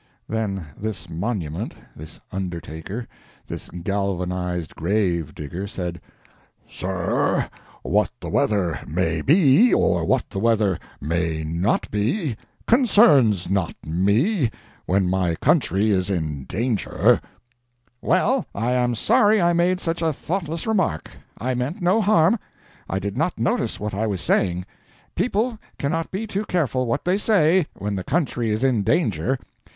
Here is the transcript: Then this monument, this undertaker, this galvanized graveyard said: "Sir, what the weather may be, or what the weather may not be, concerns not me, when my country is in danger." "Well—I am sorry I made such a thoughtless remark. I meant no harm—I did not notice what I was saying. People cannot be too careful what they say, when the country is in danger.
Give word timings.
Then 0.27 0.65
this 0.75 1.07
monument, 1.11 1.75
this 1.95 2.19
undertaker, 2.31 3.07
this 3.45 3.69
galvanized 3.69 4.75
graveyard 4.75 5.69
said: 5.69 6.01
"Sir, 6.67 7.47
what 7.83 8.09
the 8.19 8.27
weather 8.31 8.79
may 8.87 9.21
be, 9.21 9.71
or 9.71 10.03
what 10.03 10.27
the 10.31 10.39
weather 10.39 10.79
may 10.99 11.43
not 11.43 11.91
be, 11.91 12.35
concerns 12.65 13.47
not 13.47 13.75
me, 13.85 14.49
when 14.87 15.07
my 15.07 15.35
country 15.35 15.91
is 15.91 16.09
in 16.09 16.45
danger." 16.45 17.21
"Well—I 18.01 18.71
am 18.71 18.95
sorry 18.95 19.39
I 19.39 19.53
made 19.53 19.79
such 19.79 20.01
a 20.01 20.11
thoughtless 20.11 20.65
remark. 20.65 21.11
I 21.37 21.53
meant 21.53 21.79
no 21.79 22.01
harm—I 22.01 22.97
did 22.97 23.15
not 23.15 23.37
notice 23.37 23.79
what 23.79 23.93
I 23.93 24.07
was 24.07 24.19
saying. 24.21 24.65
People 25.13 25.59
cannot 25.77 26.09
be 26.09 26.25
too 26.25 26.45
careful 26.45 26.87
what 26.87 27.05
they 27.05 27.19
say, 27.19 27.67
when 27.75 27.95
the 27.95 28.03
country 28.03 28.49
is 28.49 28.63
in 28.63 28.81
danger. 28.81 29.37